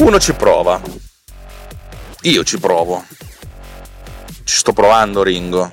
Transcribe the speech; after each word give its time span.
Uno 0.00 0.18
ci 0.18 0.32
prova. 0.32 0.80
Io 2.22 2.44
ci 2.44 2.58
provo. 2.58 3.04
Ci 4.44 4.56
sto 4.56 4.72
provando, 4.72 5.22
Ringo. 5.22 5.72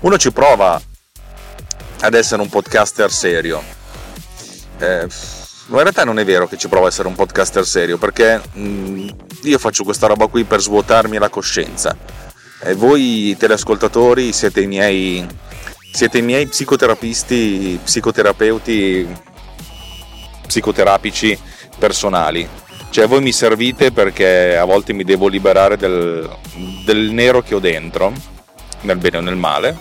Uno 0.00 0.16
ci 0.16 0.32
prova 0.32 0.80
ad 2.00 2.14
essere 2.14 2.40
un 2.40 2.48
podcaster 2.48 3.10
serio. 3.10 3.62
Eh, 4.78 5.06
in 5.66 5.76
realtà 5.76 6.04
non 6.04 6.18
è 6.18 6.24
vero 6.24 6.48
che 6.48 6.56
ci 6.56 6.68
provo 6.68 6.86
a 6.86 6.88
essere 6.88 7.08
un 7.08 7.14
podcaster 7.14 7.66
serio, 7.66 7.98
perché 7.98 8.40
mh, 8.52 9.08
io 9.42 9.58
faccio 9.58 9.84
questa 9.84 10.06
roba 10.06 10.26
qui 10.26 10.44
per 10.44 10.60
svuotarmi 10.60 11.18
la 11.18 11.28
coscienza. 11.28 11.96
E 12.62 12.74
voi 12.74 13.36
telescoltatori 13.38 14.32
siete 14.32 14.62
i 14.62 14.66
miei, 14.66 15.26
siete 15.92 16.18
i 16.18 16.22
miei 16.22 16.46
psicoterapisti, 16.46 17.80
psicoterapeuti, 17.82 19.06
psicoterapici 20.46 21.38
personali. 21.78 22.48
Cioè 22.90 23.06
voi 23.06 23.20
mi 23.20 23.32
servite 23.32 23.92
perché 23.92 24.56
a 24.56 24.64
volte 24.64 24.92
mi 24.92 25.04
devo 25.04 25.28
liberare 25.28 25.76
del, 25.76 26.28
del 26.84 27.10
nero 27.12 27.40
che 27.40 27.54
ho 27.54 27.60
dentro, 27.60 28.12
nel 28.82 28.98
bene 28.98 29.18
o 29.18 29.20
nel 29.20 29.36
male, 29.36 29.78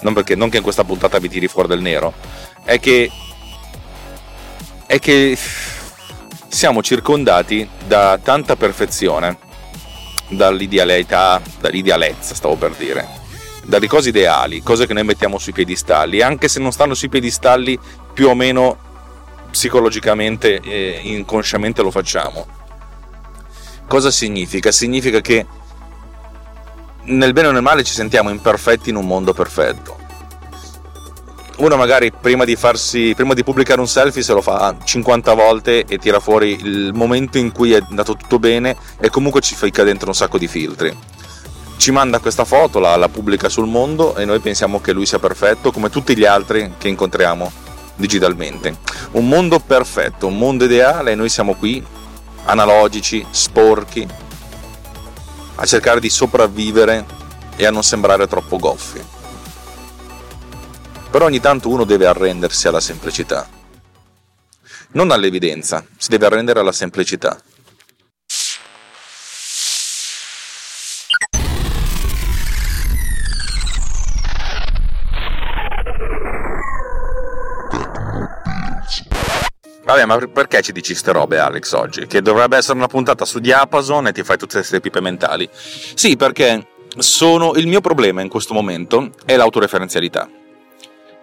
non, 0.00 0.14
perché, 0.14 0.34
non 0.34 0.48
che 0.48 0.58
in 0.58 0.62
questa 0.62 0.84
puntata 0.84 1.18
vi 1.18 1.28
tiri 1.28 1.48
fuori 1.48 1.68
del 1.68 1.80
nero, 1.80 2.14
è 2.64 2.78
che, 2.80 3.10
è 4.86 4.98
che 4.98 5.36
siamo 6.48 6.82
circondati 6.82 7.68
da 7.86 8.18
tanta 8.22 8.56
perfezione, 8.56 9.36
dall'idealità, 10.28 11.40
dall'idealezza 11.60 12.34
stavo 12.34 12.54
per 12.56 12.72
dire, 12.72 13.17
dalle 13.68 13.86
cose 13.86 14.08
ideali, 14.08 14.62
cose 14.62 14.86
che 14.86 14.94
noi 14.94 15.04
mettiamo 15.04 15.36
sui 15.36 15.52
piedistalli, 15.52 16.22
anche 16.22 16.48
se 16.48 16.58
non 16.58 16.72
stanno 16.72 16.94
sui 16.94 17.10
piedistalli 17.10 17.78
più 18.14 18.30
o 18.30 18.34
meno 18.34 18.78
psicologicamente 19.50 20.58
e 20.60 21.00
inconsciamente 21.02 21.82
lo 21.82 21.90
facciamo. 21.90 22.46
Cosa 23.86 24.10
significa? 24.10 24.72
Significa 24.72 25.20
che 25.20 25.44
nel 27.04 27.34
bene 27.34 27.48
o 27.48 27.50
nel 27.50 27.60
male 27.60 27.84
ci 27.84 27.92
sentiamo 27.92 28.30
imperfetti 28.30 28.88
in 28.88 28.96
un 28.96 29.06
mondo 29.06 29.34
perfetto. 29.34 29.96
Uno 31.58 31.76
magari 31.76 32.10
prima 32.10 32.46
di, 32.46 32.56
farsi, 32.56 33.12
prima 33.14 33.34
di 33.34 33.44
pubblicare 33.44 33.80
un 33.80 33.88
selfie 33.88 34.22
se 34.22 34.32
lo 34.32 34.40
fa 34.40 34.76
50 34.82 35.34
volte 35.34 35.84
e 35.84 35.98
tira 35.98 36.20
fuori 36.20 36.58
il 36.62 36.92
momento 36.94 37.36
in 37.36 37.52
cui 37.52 37.72
è 37.72 37.82
andato 37.86 38.16
tutto 38.16 38.38
bene 38.38 38.76
e 38.98 39.10
comunque 39.10 39.42
ci 39.42 39.54
ficca 39.54 39.82
dentro 39.82 40.08
un 40.08 40.14
sacco 40.14 40.38
di 40.38 40.48
filtri. 40.48 41.17
Ci 41.78 41.92
manda 41.92 42.18
questa 42.18 42.44
foto, 42.44 42.80
la, 42.80 42.96
la 42.96 43.08
pubblica 43.08 43.48
sul 43.48 43.68
mondo 43.68 44.16
e 44.16 44.24
noi 44.24 44.40
pensiamo 44.40 44.80
che 44.80 44.92
lui 44.92 45.06
sia 45.06 45.20
perfetto 45.20 45.70
come 45.70 45.90
tutti 45.90 46.16
gli 46.16 46.24
altri 46.24 46.74
che 46.76 46.88
incontriamo 46.88 47.52
digitalmente. 47.94 48.78
Un 49.12 49.28
mondo 49.28 49.60
perfetto, 49.60 50.26
un 50.26 50.36
mondo 50.36 50.64
ideale 50.64 51.12
e 51.12 51.14
noi 51.14 51.28
siamo 51.28 51.54
qui, 51.54 51.82
analogici, 52.46 53.24
sporchi, 53.30 54.06
a 55.54 55.64
cercare 55.66 56.00
di 56.00 56.10
sopravvivere 56.10 57.06
e 57.54 57.64
a 57.64 57.70
non 57.70 57.84
sembrare 57.84 58.26
troppo 58.26 58.58
goffi. 58.58 59.00
Però 61.10 61.26
ogni 61.26 61.40
tanto 61.40 61.68
uno 61.68 61.84
deve 61.84 62.06
arrendersi 62.06 62.66
alla 62.66 62.80
semplicità. 62.80 63.48
Non 64.90 65.12
all'evidenza, 65.12 65.84
si 65.96 66.08
deve 66.08 66.26
arrendere 66.26 66.58
alla 66.58 66.72
semplicità. 66.72 67.40
Vabbè, 79.98 80.04
ma 80.04 80.26
perché 80.28 80.62
ci 80.62 80.70
dici 80.70 80.94
ste 80.94 81.10
robe, 81.10 81.38
Alex, 81.40 81.72
oggi? 81.72 82.06
Che 82.06 82.22
dovrebbe 82.22 82.56
essere 82.56 82.78
una 82.78 82.86
puntata 82.86 83.24
su 83.24 83.40
Diapason 83.40 84.06
e 84.06 84.12
ti 84.12 84.22
fai 84.22 84.36
tutte 84.36 84.58
queste 84.58 84.80
pipe 84.80 85.00
mentali. 85.00 85.48
Sì, 85.52 86.16
perché 86.16 86.68
sono, 86.98 87.54
il 87.54 87.66
mio 87.66 87.80
problema 87.80 88.20
in 88.20 88.28
questo 88.28 88.54
momento 88.54 89.10
è 89.24 89.36
l'autoreferenzialità. 89.36 90.28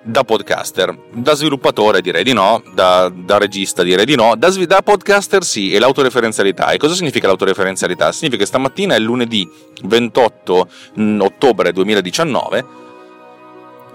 Da 0.01 0.23
podcaster, 0.23 0.95
da 1.13 1.33
sviluppatore 1.33 2.01
direi 2.01 2.23
di 2.23 2.33
no, 2.33 2.61
da, 2.73 3.09
da 3.09 3.37
regista 3.37 3.81
direi 3.81 4.05
di 4.05 4.15
no, 4.15 4.35
da, 4.35 4.49
da 4.49 4.81
podcaster 4.81 5.43
sì, 5.43 5.71
e 5.71 5.79
l'autoreferenzialità. 5.79 6.71
E 6.71 6.77
cosa 6.77 6.95
significa 6.95 7.27
l'autoreferenzialità? 7.27 8.11
Significa 8.11 8.43
che 8.43 8.47
stamattina 8.47 8.93
è 8.93 8.99
lunedì 8.99 9.49
28 9.83 10.67
mm, 10.99 11.21
ottobre 11.21 11.71
2019 11.71 12.83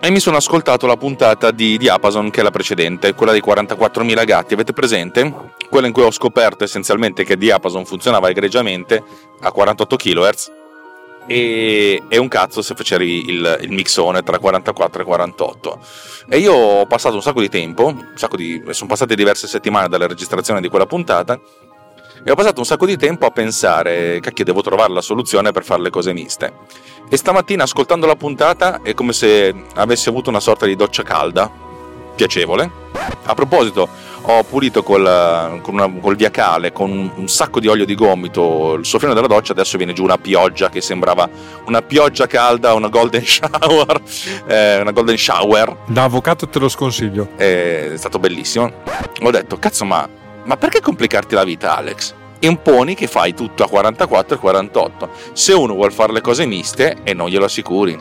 e 0.00 0.10
mi 0.10 0.18
sono 0.18 0.38
ascoltato 0.38 0.86
la 0.86 0.96
puntata 0.96 1.50
di 1.50 1.76
Diapason 1.76 2.30
che 2.30 2.40
è 2.40 2.42
la 2.42 2.50
precedente, 2.50 3.14
quella 3.14 3.32
dei 3.32 3.42
44.000 3.44 4.24
gatti, 4.24 4.54
avete 4.54 4.72
presente? 4.72 5.52
Quella 5.68 5.86
in 5.86 5.92
cui 5.92 6.02
ho 6.02 6.10
scoperto 6.10 6.64
essenzialmente 6.64 7.22
che 7.22 7.36
Diapason 7.36 7.84
funzionava 7.84 8.30
egregiamente 8.30 9.02
a 9.40 9.52
48 9.52 9.96
kHz 9.96 10.52
e, 11.26 12.02
e 12.08 12.18
un 12.18 12.28
cazzo 12.28 12.62
se 12.62 12.74
facevi 12.74 13.28
il, 13.28 13.58
il, 13.60 13.70
mixone 13.70 14.22
tra 14.22 14.38
44 14.38 15.02
e 15.02 15.04
48. 15.04 15.78
E 16.28 16.38
io 16.38 16.54
ho 16.54 16.86
passato 16.86 17.14
un 17.14 17.22
sacco 17.22 17.40
di 17.40 17.50
tempo, 17.50 17.86
un 17.86 18.12
sacco 18.14 18.36
di, 18.36 18.62
sono 18.70 18.88
passate 18.88 19.14
diverse 19.14 19.46
settimane 19.46 19.88
dalla 19.88 20.06
registrazione 20.06 20.62
di 20.62 20.68
quella 20.68 20.86
puntata 20.86 21.38
e 22.22 22.30
ho 22.30 22.34
passato 22.34 22.60
un 22.60 22.66
sacco 22.66 22.86
di 22.86 22.96
tempo 22.96 23.26
a 23.26 23.30
pensare, 23.30 24.20
cacchio, 24.20 24.44
devo 24.44 24.62
trovare 24.62 24.92
la 24.92 25.00
soluzione 25.00 25.52
per 25.52 25.64
fare 25.64 25.82
le 25.82 25.90
cose 25.90 26.12
miste. 26.12 26.52
E 27.08 27.16
stamattina, 27.16 27.64
ascoltando 27.64 28.06
la 28.06 28.16
puntata, 28.16 28.80
è 28.82 28.94
come 28.94 29.12
se 29.12 29.54
avessi 29.74 30.08
avuto 30.08 30.30
una 30.30 30.40
sorta 30.40 30.66
di 30.66 30.76
doccia 30.76 31.02
calda, 31.02 31.50
piacevole. 32.14 32.70
A 33.24 33.34
proposito, 33.34 33.88
ho 34.22 34.42
pulito 34.44 34.82
col, 34.82 35.60
con 35.62 35.74
una, 35.74 35.90
col 36.00 36.16
viacale, 36.16 36.72
con 36.72 37.10
un 37.14 37.28
sacco 37.28 37.58
di 37.58 37.68
olio 37.68 37.86
di 37.86 37.94
gomito, 37.94 38.74
il 38.74 38.84
soffino 38.84 39.14
della 39.14 39.26
doccia, 39.26 39.52
adesso 39.52 39.78
viene 39.78 39.92
giù 39.92 40.02
una 40.02 40.18
pioggia 40.18 40.68
che 40.68 40.80
sembrava 40.80 41.28
una 41.66 41.80
pioggia 41.80 42.26
calda, 42.26 42.74
una 42.74 42.88
golden 42.88 43.24
shower. 43.26 44.02
Eh, 44.46 44.80
una 44.80 44.90
golden 44.90 45.16
shower. 45.16 45.76
Da 45.86 46.04
avvocato 46.04 46.48
te 46.48 46.58
lo 46.58 46.68
sconsiglio. 46.68 47.30
È 47.36 47.92
stato 47.96 48.18
bellissimo. 48.18 48.70
Ho 49.22 49.30
detto, 49.30 49.58
cazzo, 49.58 49.84
ma 49.84 50.06
ma 50.44 50.56
perché 50.56 50.80
complicarti 50.80 51.34
la 51.34 51.44
vita, 51.44 51.76
Alex? 51.76 52.14
Imponi 52.40 52.94
che 52.94 53.06
fai 53.06 53.34
tutto 53.34 53.64
a 53.64 53.68
44 53.68 54.36
e 54.36 54.38
48. 54.38 55.10
Se 55.32 55.52
uno 55.52 55.74
vuole 55.74 55.90
fare 55.90 56.12
le 56.12 56.22
cose 56.22 56.46
miste 56.46 56.98
e 57.02 57.12
non 57.12 57.28
glielo 57.28 57.44
assicuri. 57.44 57.98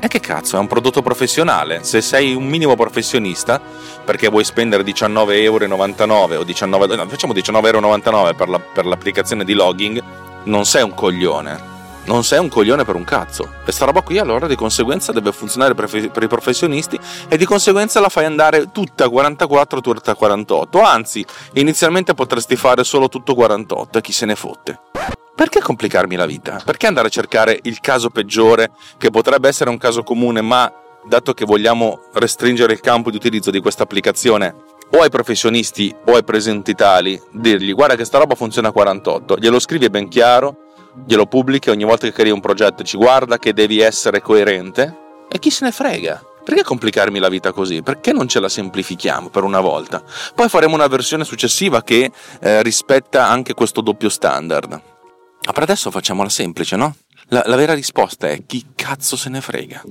E 0.00 0.08
che 0.08 0.20
cazzo, 0.20 0.56
è 0.56 0.58
un 0.58 0.66
prodotto 0.66 1.02
professionale. 1.02 1.82
Se 1.82 2.00
sei 2.00 2.34
un 2.34 2.46
minimo 2.46 2.76
professionista, 2.76 3.60
perché 4.04 4.28
vuoi 4.28 4.44
spendere 4.44 4.82
19,99 4.82 5.32
euro 5.42 6.40
o 6.40 6.44
19, 6.44 6.96
no, 6.96 7.08
facciamo 7.08 7.34
19,99 7.34 8.14
euro 8.14 8.34
per, 8.34 8.48
la, 8.48 8.58
per 8.58 8.86
l'applicazione 8.86 9.44
di 9.44 9.52
logging, 9.52 10.02
non 10.44 10.64
sei 10.64 10.82
un 10.82 10.94
coglione 10.94 11.72
non 12.06 12.24
sei 12.24 12.38
un 12.38 12.48
coglione 12.48 12.84
per 12.84 12.94
un 12.94 13.04
cazzo. 13.04 13.50
Questa 13.62 13.84
roba 13.84 14.02
qui 14.02 14.18
allora 14.18 14.46
di 14.46 14.56
conseguenza 14.56 15.12
deve 15.12 15.32
funzionare 15.32 15.74
per, 15.74 16.22
i 16.22 16.28
professionisti 16.28 16.98
e 17.28 17.36
di 17.36 17.44
conseguenza 17.44 18.00
la 18.00 18.08
fai 18.08 18.24
andare 18.24 18.70
tutta 18.72 19.08
44, 19.08 19.80
tutta 19.80 20.14
48. 20.14 20.80
Anzi, 20.80 21.24
inizialmente 21.54 22.14
potresti 22.14 22.56
fare 22.56 22.84
solo 22.84 23.08
tutto 23.08 23.34
48 23.34 23.98
e 23.98 24.00
chi 24.00 24.12
se 24.12 24.26
ne 24.26 24.34
fotte. 24.34 24.80
Perché 25.34 25.60
complicarmi 25.60 26.14
la 26.14 26.26
vita? 26.26 26.62
Perché 26.64 26.86
andare 26.86 27.08
a 27.08 27.10
cercare 27.10 27.58
il 27.62 27.80
caso 27.80 28.10
peggiore, 28.10 28.70
che 28.98 29.10
potrebbe 29.10 29.48
essere 29.48 29.70
un 29.70 29.78
caso 29.78 30.02
comune, 30.04 30.42
ma 30.42 30.72
dato 31.06 31.34
che 31.34 31.44
vogliamo 31.44 32.00
restringere 32.14 32.72
il 32.72 32.80
campo 32.80 33.10
di 33.10 33.16
utilizzo 33.16 33.50
di 33.50 33.60
questa 33.60 33.82
applicazione 33.82 34.54
o 34.90 35.00
ai 35.00 35.10
professionisti 35.10 35.94
o 36.06 36.14
ai 36.14 36.24
presenti 36.24 36.74
tali, 36.74 37.20
dirgli 37.32 37.74
guarda 37.74 37.96
che 37.96 38.04
sta 38.04 38.18
roba 38.18 38.36
funziona 38.36 38.68
a 38.68 38.72
48, 38.72 39.36
glielo 39.38 39.58
scrivi 39.58 39.90
ben 39.90 40.08
chiaro, 40.08 40.63
glielo 41.06 41.26
pubblichi 41.26 41.70
ogni 41.70 41.84
volta 41.84 42.06
che 42.06 42.12
crei 42.12 42.30
un 42.30 42.40
progetto 42.40 42.82
ci 42.82 42.96
guarda 42.96 43.38
che 43.38 43.52
devi 43.52 43.80
essere 43.80 44.20
coerente 44.20 44.96
e 45.28 45.38
chi 45.38 45.50
se 45.50 45.64
ne 45.64 45.72
frega. 45.72 46.22
Perché 46.44 46.62
complicarmi 46.62 47.18
la 47.18 47.30
vita 47.30 47.52
così? 47.52 47.82
Perché 47.82 48.12
non 48.12 48.28
ce 48.28 48.38
la 48.38 48.50
semplifichiamo 48.50 49.30
per 49.30 49.44
una 49.44 49.60
volta? 49.60 50.02
Poi 50.34 50.48
faremo 50.50 50.74
una 50.74 50.86
versione 50.88 51.24
successiva 51.24 51.82
che 51.82 52.12
eh, 52.40 52.62
rispetta 52.62 53.26
anche 53.26 53.54
questo 53.54 53.80
doppio 53.80 54.10
standard. 54.10 54.70
Ma 54.70 55.52
per 55.52 55.62
adesso 55.62 55.90
facciamola 55.90 56.28
semplice, 56.28 56.76
no? 56.76 56.96
La, 57.28 57.42
la 57.46 57.56
vera 57.56 57.72
risposta 57.72 58.28
è 58.28 58.44
chi 58.46 58.66
cazzo 58.74 59.16
se 59.16 59.30
ne 59.30 59.40
frega. 59.40 59.82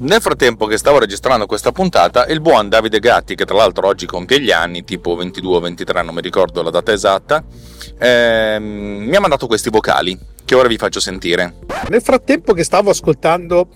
Nel 0.00 0.20
frattempo 0.20 0.66
che 0.66 0.78
stavo 0.78 1.00
registrando 1.00 1.46
questa 1.46 1.72
puntata, 1.72 2.26
il 2.26 2.40
buon 2.40 2.68
Davide 2.68 3.00
Gatti, 3.00 3.34
che 3.34 3.44
tra 3.44 3.56
l'altro 3.56 3.88
oggi 3.88 4.06
compie 4.06 4.40
gli 4.40 4.52
anni, 4.52 4.84
tipo 4.84 5.16
22 5.16 5.56
o 5.56 5.58
23, 5.58 6.02
non 6.02 6.14
mi 6.14 6.20
ricordo 6.20 6.62
la 6.62 6.70
data 6.70 6.92
esatta, 6.92 7.42
ehm, 7.98 8.62
mi 8.62 9.16
ha 9.16 9.20
mandato 9.20 9.48
questi 9.48 9.70
vocali 9.70 10.16
che 10.44 10.54
ora 10.54 10.68
vi 10.68 10.76
faccio 10.76 11.00
sentire. 11.00 11.54
Nel 11.88 12.00
frattempo 12.00 12.52
che 12.52 12.62
stavo 12.62 12.90
ascoltando 12.90 13.70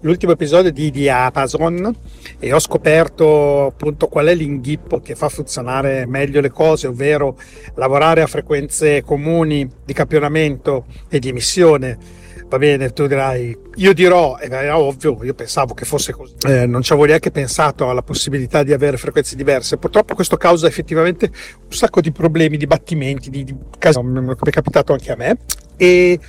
l'ultimo 0.00 0.32
episodio 0.32 0.70
di 0.70 0.90
Diapason 0.90 1.96
e 2.38 2.52
ho 2.52 2.58
scoperto 2.58 3.66
appunto 3.66 4.08
qual 4.08 4.26
è 4.26 4.34
l'inghippo 4.34 5.00
che 5.00 5.14
fa 5.14 5.30
funzionare 5.30 6.04
meglio 6.04 6.42
le 6.42 6.50
cose, 6.50 6.86
ovvero 6.86 7.38
lavorare 7.76 8.20
a 8.20 8.26
frequenze 8.26 9.02
comuni 9.02 9.66
di 9.82 9.92
campionamento 9.94 10.84
e 11.08 11.18
di 11.18 11.30
emissione. 11.30 12.20
Va 12.52 12.58
bene, 12.58 12.92
tu 12.92 13.06
dirai, 13.06 13.56
io 13.76 13.94
dirò, 13.94 14.36
è 14.36 14.74
ovvio, 14.74 15.18
io 15.22 15.32
pensavo 15.32 15.72
che 15.72 15.86
fosse 15.86 16.12
così, 16.12 16.34
eh, 16.46 16.66
non 16.66 16.82
ci 16.82 16.92
avevo 16.92 17.06
neanche 17.06 17.30
pensato 17.30 17.88
alla 17.88 18.02
possibilità 18.02 18.62
di 18.62 18.74
avere 18.74 18.98
frequenze 18.98 19.36
diverse. 19.36 19.78
Purtroppo 19.78 20.14
questo 20.14 20.36
causa 20.36 20.66
effettivamente 20.66 21.30
un 21.32 21.72
sacco 21.72 22.02
di 22.02 22.12
problemi, 22.12 22.58
di 22.58 22.66
battimenti, 22.66 23.30
di, 23.30 23.44
di 23.44 23.56
casi, 23.78 23.98
come 23.98 24.36
è 24.38 24.50
capitato 24.50 24.92
anche 24.92 25.12
a 25.12 25.16
me. 25.16 25.38
E 25.78 26.20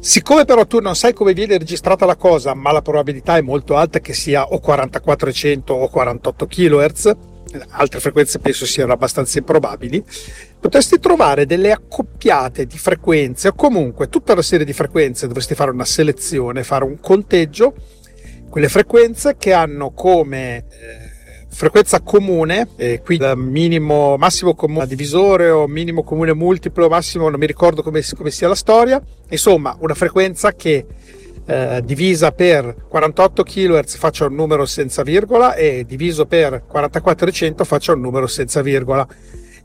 Siccome 0.00 0.46
però 0.46 0.66
tu 0.66 0.80
non 0.80 0.96
sai 0.96 1.12
come 1.12 1.34
viene 1.34 1.58
registrata 1.58 2.06
la 2.06 2.16
cosa, 2.16 2.54
ma 2.54 2.72
la 2.72 2.80
probabilità 2.80 3.36
è 3.36 3.42
molto 3.42 3.76
alta 3.76 4.00
che 4.00 4.14
sia 4.14 4.48
o 4.48 4.60
4400 4.60 5.74
o 5.74 5.88
48 5.88 6.46
kHz, 6.46 7.16
altre 7.68 8.00
frequenze 8.00 8.38
penso 8.38 8.64
siano 8.66 8.92
abbastanza 8.92 9.38
improbabili, 9.38 10.02
potresti 10.62 11.00
trovare 11.00 11.44
delle 11.44 11.72
accoppiate 11.72 12.66
di 12.66 12.78
frequenze 12.78 13.48
o 13.48 13.52
comunque 13.52 14.08
tutta 14.08 14.32
una 14.32 14.42
serie 14.42 14.64
di 14.64 14.72
frequenze, 14.72 15.26
dovresti 15.26 15.56
fare 15.56 15.72
una 15.72 15.84
selezione, 15.84 16.62
fare 16.62 16.84
un 16.84 17.00
conteggio, 17.00 17.74
quelle 18.48 18.68
frequenze 18.68 19.34
che 19.36 19.52
hanno 19.52 19.90
come 19.90 20.58
eh, 20.58 20.64
frequenza 21.48 22.00
comune, 22.00 22.68
e 22.76 23.00
qui 23.02 23.18
minimo, 23.34 24.16
massimo 24.16 24.54
comune 24.54 24.86
divisore 24.86 25.50
o 25.50 25.66
minimo 25.66 26.04
comune 26.04 26.32
multiplo, 26.32 26.88
massimo 26.88 27.28
non 27.28 27.40
mi 27.40 27.46
ricordo 27.46 27.82
come, 27.82 28.00
come 28.16 28.30
sia 28.30 28.46
la 28.46 28.54
storia, 28.54 29.02
insomma 29.30 29.76
una 29.80 29.94
frequenza 29.94 30.52
che 30.54 30.86
eh, 31.44 31.82
divisa 31.84 32.30
per 32.30 32.84
48 32.86 33.42
kHz 33.42 33.96
faccia 33.96 34.26
un 34.26 34.36
numero 34.36 34.64
senza 34.64 35.02
virgola 35.02 35.54
e 35.54 35.84
diviso 35.84 36.24
per 36.24 36.62
4400 36.68 37.64
faccia 37.64 37.94
un 37.94 38.00
numero 38.00 38.28
senza 38.28 38.62
virgola. 38.62 39.04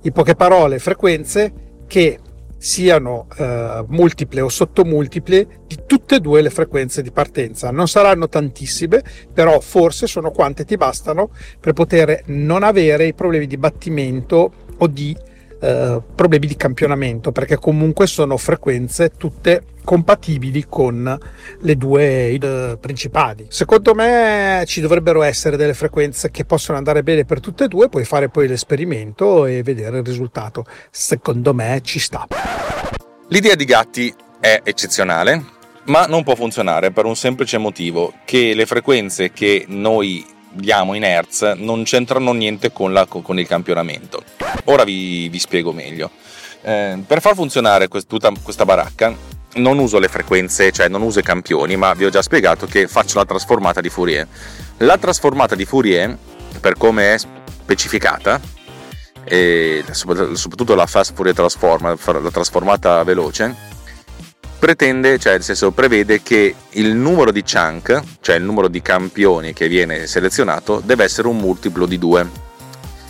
In 0.02 0.12
poche 0.12 0.36
parole, 0.36 0.80
frequenze 0.80 1.54
che 1.88 2.20
siano 2.58 3.28
eh, 3.38 3.84
multiple 3.88 4.42
o 4.42 4.50
sottomultiple 4.50 5.48
di 5.68 5.80
tutte 5.86 6.16
e 6.16 6.20
due 6.20 6.42
le 6.42 6.50
frequenze 6.50 7.02
di 7.02 7.12
partenza. 7.12 7.72
Non 7.72 7.88
saranno 7.88 8.28
tantissime, 8.28 9.04
però 9.32 9.60
forse 9.60 10.08
sono 10.08 10.32
quante 10.32 10.66
ti 10.66 10.76
bastano 10.76 11.30
per 11.60 11.74
poter 11.74 12.24
non 12.28 12.64
avere 12.64 13.06
i 13.06 13.14
problemi 13.14 13.48
di 13.48 13.58
battimento 13.58 14.52
o 14.78 14.88
di 14.88 15.16
eh, 15.60 16.02
problemi 16.16 16.48
di 16.48 16.56
campionamento, 16.56 17.32
perché 17.32 17.58
comunque 17.58 18.08
sono 18.08 18.38
frequenze 18.38 19.12
tutte 19.18 19.64
compatibili 19.84 20.66
con 20.68 21.18
le 21.62 21.78
due 21.78 22.32
eh, 22.32 22.78
principali. 22.80 23.46
Secondo 23.50 23.96
me 23.96 24.64
ci 24.68 24.82
dovrebbero 24.82 25.24
essere 25.24 25.56
delle 25.56 25.74
frequenze 25.74 26.30
che 26.30 26.44
possono 26.44 26.78
andare 26.78 27.04
bene 27.04 27.24
per 27.24 27.40
tutte 27.40 27.64
e 27.64 27.68
due, 27.70 27.88
puoi 27.88 28.04
fare 28.04 28.28
poi 28.28 28.48
l'esperimento 28.48 29.46
e 29.46 29.64
vedere 29.64 30.00
il 30.00 30.06
risultato. 30.06 30.66
Secondo 30.92 31.54
me 31.54 31.80
ci 31.84 32.00
sta. 32.00 32.28
L'idea 33.30 33.56
di 33.56 33.66
Gatti 33.66 34.14
è 34.40 34.62
eccezionale, 34.64 35.44
ma 35.86 36.06
non 36.06 36.24
può 36.24 36.36
funzionare 36.36 36.92
per 36.92 37.06
un 37.06 37.16
semplice 37.16 37.58
motivo, 37.58 38.14
che 38.26 38.54
le 38.54 38.66
frequenze 38.66 39.32
che 39.32 39.66
noi 39.68 40.26
diamo 40.52 40.94
in 40.94 41.04
Hertz 41.04 41.54
non 41.58 41.84
c'entrano 41.84 42.34
niente 42.34 42.72
con, 42.72 42.94
la, 42.94 43.06
con 43.06 43.40
il 43.40 43.48
campionamento. 43.48 44.24
Ora 44.66 44.84
vi, 44.84 45.30
vi 45.30 45.40
spiego 45.40 45.72
meglio. 45.72 46.12
Eh, 46.62 47.00
per 47.06 47.22
far 47.22 47.36
funzionare 47.36 47.88
quest, 47.88 48.08
tutta 48.08 48.32
questa 48.42 48.66
baracca 48.66 49.16
non 49.56 49.80
uso 49.80 50.00
le 50.00 50.08
frequenze, 50.08 50.72
cioè 50.72 50.88
non 50.88 51.02
uso 51.02 51.20
i 51.20 51.24
campioni, 51.24 51.76
ma 51.76 51.94
vi 51.94 52.06
ho 52.06 52.10
già 52.10 52.22
spiegato 52.22 52.66
che 52.66 52.88
faccio 52.88 53.18
la 53.18 53.26
trasformata 53.26 53.82
di 53.82 53.90
Fourier. 53.90 54.28
La 54.78 54.98
trasformata 54.98 55.56
di 55.56 55.66
Fourier, 55.66 56.16
per 56.60 56.78
come 56.78 57.14
è 57.14 57.18
specificata, 57.18 58.40
soprattutto 59.92 60.76
la 60.76 60.86
fast 60.86 61.14
Fourier 61.14 61.36
transform, 61.36 61.98
la 62.24 62.32
trasformata 62.32 63.04
veloce, 63.04 63.56
pretende, 64.58 65.18
cioè 65.20 65.34
nel 65.34 65.44
senso 65.44 65.72
prevede 65.72 66.22
che 66.22 66.56
il 66.72 66.96
numero 66.96 67.32
di 67.32 67.44
chunk, 67.44 68.02
cioè 68.22 68.36
il 68.36 68.44
numero 68.44 68.68
di 68.68 68.82
campioni 68.82 69.54
che 69.54 69.68
viene 69.68 70.08
selezionato, 70.08 70.82
deve 70.84 71.04
essere 71.04 71.28
un 71.28 71.38
multiplo 71.38 71.86
di 71.86 71.98
2. 71.98 72.28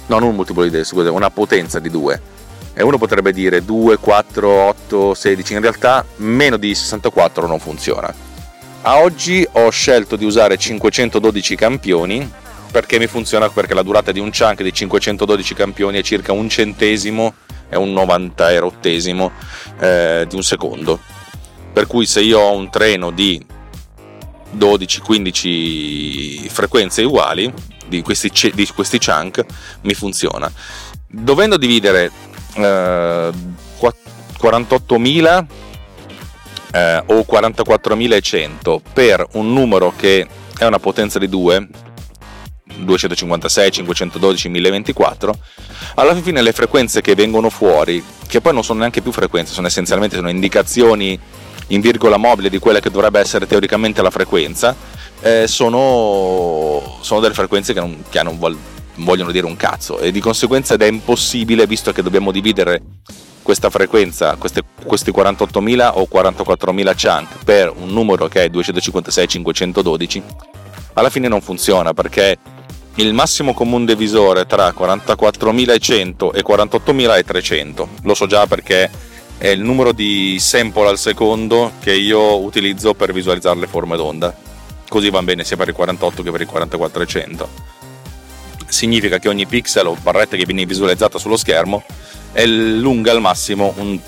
No, 0.08 0.20
non 0.20 0.30
un 0.30 0.36
multiplo 0.36 0.64
di 0.64 0.70
2, 0.70 0.84
scusate, 0.84 1.10
una 1.10 1.30
potenza 1.30 1.80
di 1.80 1.90
2 1.90 2.22
e 2.74 2.84
uno 2.84 3.00
potrebbe 3.00 3.34
dire 3.34 3.66
2, 3.66 3.98
4, 3.98 4.48
8, 4.48 5.14
16, 5.16 5.54
in 5.54 5.62
realtà 5.62 6.06
meno 6.18 6.58
di 6.58 6.76
64 6.76 7.48
non 7.48 7.60
funziona. 7.60 8.14
A 8.84 9.00
oggi 9.00 9.46
ho 9.54 9.70
scelto 9.72 10.16
di 10.16 10.26
usare 10.26 10.58
512 10.58 11.56
campioni 11.56 12.32
perché 12.70 13.00
mi 13.00 13.08
funziona 13.08 13.50
perché 13.50 13.74
la 13.74 13.82
durata 13.82 14.12
di 14.12 14.20
un 14.20 14.30
chunk 14.30 14.62
di 14.62 14.72
512 14.72 15.56
campioni 15.56 15.98
è 15.98 16.04
circa 16.04 16.34
un 16.34 16.48
centesimo 16.48 17.34
e 17.68 17.78
un 17.78 17.92
90 17.92 18.52
erottesimo 18.52 19.32
eh, 19.80 20.26
di 20.30 20.36
un 20.36 20.44
secondo. 20.44 21.00
Per 21.78 21.86
cui 21.86 22.08
se 22.08 22.22
io 22.22 22.40
ho 22.40 22.56
un 22.56 22.72
treno 22.72 23.12
di 23.12 23.40
12-15 24.58 26.50
frequenze 26.50 27.04
uguali 27.04 27.54
di 27.86 28.02
questi, 28.02 28.32
di 28.56 28.68
questi 28.74 28.98
chunk 28.98 29.46
mi 29.82 29.94
funziona. 29.94 30.52
Dovendo 31.08 31.56
dividere 31.56 32.10
48.000 32.56 35.46
eh, 36.72 36.80
eh, 36.80 37.04
o 37.06 37.24
44.100 37.30 38.80
per 38.92 39.28
un 39.34 39.54
numero 39.54 39.94
che 39.96 40.28
è 40.58 40.66
una 40.66 40.80
potenza 40.80 41.20
di 41.20 41.30
2 41.30 41.68
256, 42.80 43.72
512, 43.72 44.50
1024 44.50 45.38
alla 45.96 46.16
fine 46.16 46.42
le 46.42 46.54
frequenze 46.54 47.02
che 47.02 47.16
vengono 47.16 47.50
fuori 47.50 48.04
che 48.28 48.42
poi 48.42 48.54
non 48.54 48.64
sono 48.64 48.80
neanche 48.80 49.02
più 49.02 49.12
frequenze 49.12 49.54
sono 49.54 49.68
essenzialmente 49.68 50.16
sono 50.16 50.30
indicazioni 50.30 51.20
in 51.68 51.82
virgola 51.82 52.18
mobile 52.18 52.50
di 52.50 52.60
quella 52.60 52.80
che 52.80 52.90
dovrebbe 52.90 53.20
essere 53.20 53.48
teoricamente 53.48 54.02
la 54.02 54.12
frequenza 54.12 54.76
eh, 55.22 55.48
sono, 55.48 56.98
sono, 57.02 57.20
delle 57.20 57.34
frequenze 57.34 57.74
che 57.74 57.80
non, 57.80 58.04
che 58.10 58.22
non 58.24 58.38
vogliono 58.96 59.32
dire 59.32 59.46
un 59.46 59.56
cazzo 59.56 60.00
e 60.00 60.12
di 60.12 60.20
conseguenza 60.20 60.76
ed 60.76 60.82
è 60.82 60.88
impossibile 60.88 61.68
visto 61.68 61.92
che 61.92 62.02
dobbiamo 62.02 62.32
dividere 62.32 62.82
questa 63.42 63.70
frequenza, 63.70 64.36
queste, 64.36 64.62
questi 64.86 65.10
48.000 65.10 65.92
o 65.94 66.08
44.000 66.12 66.94
chunk 66.96 67.44
per 67.46 67.72
un 67.74 67.90
numero 67.90 68.28
che 68.28 68.44
è 68.44 68.50
256-512, 68.50 70.22
alla 70.94 71.10
fine 71.10 71.30
non 71.30 71.40
funziona 71.40 71.94
perché 71.94 72.38
il 72.96 73.14
massimo 73.14 73.54
comune 73.54 73.86
divisore 73.86 74.46
tra 74.46 74.74
44.100 74.78 76.36
e 76.36 76.44
48.000 76.44 77.16
è 77.16 77.24
300. 77.24 77.90
Lo 78.02 78.16
so 78.16 78.26
già 78.26 78.48
perché 78.48 78.90
è 79.38 79.48
il 79.48 79.62
numero 79.62 79.92
di 79.92 80.38
sample 80.40 80.88
al 80.88 80.98
secondo 80.98 81.74
che 81.80 81.94
io 81.94 82.42
utilizzo 82.42 82.94
per 82.94 83.14
visualizzare 83.14 83.60
le 83.60 83.68
forme 83.68 83.96
d'onda. 83.96 84.36
Così 84.88 85.10
va 85.10 85.22
bene 85.22 85.44
sia 85.44 85.58
per 85.58 85.68
il 85.68 85.74
48 85.74 86.24
che 86.24 86.32
per 86.32 86.42
il 86.42 86.48
4400 86.48 87.76
significa 88.68 89.18
che 89.18 89.30
ogni 89.30 89.46
pixel 89.46 89.88
o 89.88 89.98
barretta 90.02 90.36
che 90.36 90.46
viene 90.46 90.66
visualizzata 90.66 91.18
sullo 91.18 91.38
schermo 91.38 91.84
è 92.32 92.46
lunga 92.46 93.12
al 93.12 93.22
massimo 93.22 93.74
un, 93.78 94.00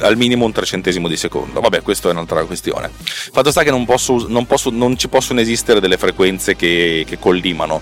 al 0.00 0.16
minimo 0.16 0.44
un 0.44 0.52
trecentesimo 0.52 1.08
di 1.08 1.16
secondo. 1.16 1.60
Vabbè, 1.60 1.82
questa 1.82 2.08
è 2.08 2.12
un'altra 2.12 2.44
questione. 2.44 2.90
Fatto 2.92 3.50
sta 3.50 3.62
che 3.62 3.70
non, 3.70 3.84
posso, 3.84 4.26
non, 4.28 4.46
posso, 4.46 4.70
non 4.70 4.96
ci 4.98 5.08
possono 5.08 5.40
esistere 5.40 5.80
delle 5.80 5.96
frequenze 5.96 6.56
che, 6.56 7.04
che 7.06 7.18
collimano, 7.18 7.80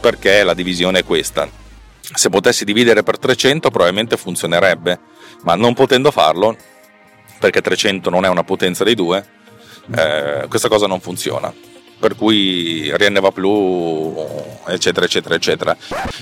perché 0.00 0.42
la 0.42 0.54
divisione 0.54 1.00
è 1.00 1.04
questa. 1.04 1.48
Se 2.00 2.30
potessi 2.30 2.64
dividere 2.64 3.02
per 3.02 3.18
300 3.18 3.70
probabilmente 3.70 4.16
funzionerebbe, 4.16 4.98
ma 5.46 5.54
non 5.54 5.74
potendo 5.74 6.10
farlo, 6.10 6.56
perché 7.38 7.62
300 7.62 8.10
non 8.10 8.24
è 8.24 8.28
una 8.28 8.42
potenza 8.42 8.82
dei 8.82 8.96
due, 8.96 9.24
eh, 9.94 10.46
questa 10.48 10.68
cosa 10.68 10.88
non 10.88 10.98
funziona 10.98 11.54
per 11.98 12.14
cui 12.14 12.94
Rien 12.94 13.18
va 13.20 13.30
più, 13.30 14.14
eccetera, 14.66 15.06
eccetera, 15.06 15.34
eccetera. 15.34 15.76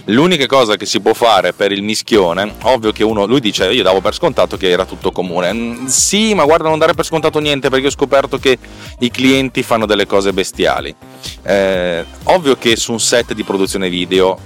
L'unica 0.04 0.46
cosa 0.46 0.76
che 0.76 0.86
si 0.86 1.00
può 1.00 1.14
fare 1.14 1.52
per 1.52 1.72
il 1.72 1.82
mischione, 1.82 2.54
ovvio 2.62 2.92
che 2.92 3.02
uno, 3.02 3.24
lui 3.24 3.40
dice, 3.40 3.72
io 3.72 3.82
davo 3.82 4.00
per 4.00 4.14
scontato 4.14 4.56
che 4.56 4.70
era 4.70 4.84
tutto 4.84 5.10
comune. 5.10 5.52
Mm, 5.52 5.86
sì, 5.86 6.32
ma 6.34 6.44
guarda, 6.44 6.68
non 6.68 6.78
dare 6.78 6.94
per 6.94 7.04
scontato 7.04 7.40
niente 7.40 7.70
perché 7.70 7.88
ho 7.88 7.90
scoperto 7.90 8.38
che 8.38 8.56
i 9.00 9.10
clienti 9.10 9.64
fanno 9.64 9.84
delle 9.84 10.06
cose 10.06 10.32
bestiali. 10.32 10.94
Eh, 11.42 12.04
ovvio 12.24 12.56
che 12.56 12.76
su 12.76 12.92
un 12.92 13.00
set 13.00 13.32
di 13.32 13.42
produzione 13.42 13.88
video, 13.88 14.38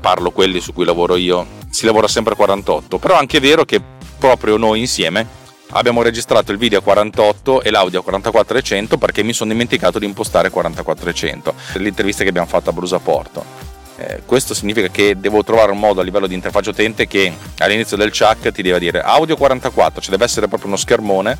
parlo 0.00 0.32
quelli 0.32 0.60
su 0.60 0.72
cui 0.72 0.84
lavoro 0.84 1.14
io, 1.14 1.46
si 1.70 1.86
lavora 1.86 2.08
sempre 2.08 2.32
a 2.32 2.36
48, 2.36 2.98
però 2.98 3.14
è 3.14 3.18
anche 3.18 3.38
vero 3.38 3.64
che 3.64 3.80
proprio 4.22 4.56
noi 4.56 4.78
insieme. 4.78 5.26
Abbiamo 5.70 6.00
registrato 6.00 6.52
il 6.52 6.58
video 6.58 6.78
a 6.78 6.82
48 6.82 7.60
e 7.62 7.72
l'audio 7.72 7.98
a 7.98 8.02
4400 8.04 8.96
perché 8.96 9.24
mi 9.24 9.32
sono 9.32 9.50
dimenticato 9.50 9.98
di 9.98 10.06
impostare 10.06 10.48
4400 10.48 11.52
l'intervista 11.78 12.22
che 12.22 12.28
abbiamo 12.28 12.46
fatto 12.46 12.70
a 12.70 12.72
Brusa 12.72 13.00
Porto 13.00 13.42
eh, 13.96 14.22
questo 14.24 14.52
significa 14.54 14.88
che 14.88 15.18
devo 15.18 15.42
trovare 15.42 15.72
un 15.72 15.78
modo 15.78 16.02
a 16.02 16.04
livello 16.04 16.26
di 16.26 16.34
interfaccia 16.34 16.70
utente 16.70 17.06
che 17.06 17.34
all'inizio 17.58 17.96
del 17.96 18.10
chuck 18.10 18.52
ti 18.52 18.62
deve 18.62 18.78
dire 18.78 19.00
audio 19.00 19.34
44 19.34 20.02
cioè 20.02 20.10
deve 20.10 20.24
essere 20.24 20.46
proprio 20.46 20.68
uno 20.68 20.76
schermone 20.76 21.38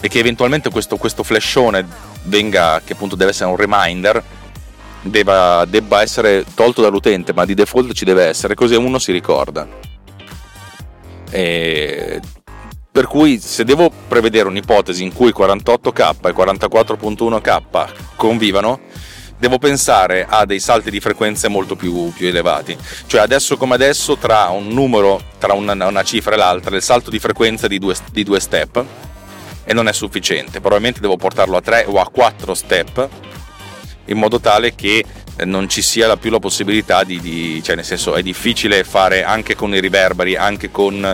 e 0.00 0.08
che 0.08 0.18
eventualmente 0.18 0.68
questo, 0.68 0.96
questo 0.96 1.22
flashone 1.22 1.86
venga 2.24 2.82
che 2.84 2.94
appunto 2.94 3.14
deve 3.14 3.30
essere 3.30 3.50
un 3.50 3.56
reminder 3.56 4.20
debba, 5.00 5.64
debba 5.64 6.02
essere 6.02 6.44
tolto 6.54 6.82
dall'utente 6.82 7.32
ma 7.32 7.44
di 7.44 7.54
default 7.54 7.92
ci 7.92 8.04
deve 8.04 8.24
essere 8.24 8.56
così 8.56 8.74
uno 8.74 8.98
si 8.98 9.12
ricorda 9.12 9.91
e 11.32 12.20
per 12.92 13.06
cui 13.06 13.40
se 13.40 13.64
devo 13.64 13.90
prevedere 14.06 14.48
un'ipotesi 14.48 15.02
in 15.02 15.14
cui 15.14 15.32
48k 15.36 16.28
e 16.28 16.34
44.1k 16.34 17.88
convivano, 18.16 18.80
devo 19.38 19.58
pensare 19.58 20.26
a 20.28 20.44
dei 20.44 20.60
salti 20.60 20.90
di 20.90 21.00
frequenze 21.00 21.48
molto 21.48 21.74
più, 21.74 22.12
più 22.12 22.28
elevati. 22.28 22.76
Cioè 23.06 23.22
adesso 23.22 23.56
come 23.56 23.74
adesso 23.74 24.16
tra 24.16 24.48
un 24.50 24.68
numero, 24.68 25.22
tra 25.38 25.54
una, 25.54 25.72
una 25.86 26.02
cifra 26.02 26.34
e 26.34 26.36
l'altra, 26.36 26.76
il 26.76 26.82
salto 26.82 27.08
di 27.08 27.18
frequenza 27.18 27.66
di 27.66 27.78
due, 27.78 27.96
di 28.12 28.24
due 28.24 28.38
step 28.38 28.84
e 29.64 29.72
non 29.72 29.88
è 29.88 29.92
sufficiente. 29.92 30.60
Probabilmente 30.60 31.00
devo 31.00 31.16
portarlo 31.16 31.56
a 31.56 31.62
3 31.62 31.86
o 31.88 31.98
a 31.98 32.08
4 32.08 32.54
step 32.54 33.08
in 34.06 34.18
modo 34.18 34.38
tale 34.38 34.74
che 34.74 35.02
non 35.44 35.68
ci 35.68 35.82
sia 35.82 36.16
più 36.16 36.30
la 36.30 36.38
possibilità 36.38 37.04
di, 37.04 37.20
di, 37.20 37.62
cioè 37.62 37.74
nel 37.74 37.84
senso 37.84 38.14
è 38.14 38.22
difficile 38.22 38.84
fare 38.84 39.24
anche 39.24 39.54
con 39.54 39.74
i 39.74 39.80
riverberi, 39.80 40.36
anche 40.36 40.70
con 40.70 41.04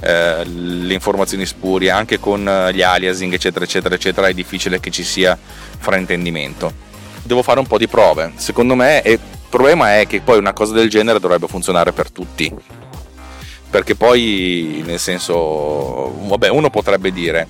eh, 0.00 0.44
le 0.44 0.92
informazioni 0.92 1.46
spurie, 1.46 1.90
anche 1.90 2.18
con 2.18 2.46
eh, 2.46 2.72
gli 2.74 2.82
aliasing 2.82 3.32
eccetera 3.32 3.64
eccetera 3.64 3.94
eccetera, 3.94 4.28
è 4.28 4.34
difficile 4.34 4.80
che 4.80 4.90
ci 4.90 5.04
sia 5.04 5.38
fraintendimento. 5.78 6.86
Devo 7.22 7.42
fare 7.42 7.60
un 7.60 7.66
po' 7.66 7.78
di 7.78 7.88
prove, 7.88 8.32
secondo 8.36 8.74
me 8.74 9.02
il 9.04 9.20
problema 9.48 9.98
è 9.98 10.06
che 10.06 10.20
poi 10.20 10.38
una 10.38 10.52
cosa 10.52 10.72
del 10.72 10.88
genere 10.90 11.20
dovrebbe 11.20 11.46
funzionare 11.46 11.92
per 11.92 12.10
tutti. 12.10 12.52
Perché 13.70 13.96
poi, 13.96 14.82
nel 14.86 14.98
senso, 14.98 16.10
vabbè, 16.26 16.48
uno 16.48 16.70
potrebbe 16.70 17.12
dire 17.12 17.46